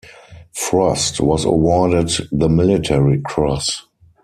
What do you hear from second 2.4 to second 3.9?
Military Cross.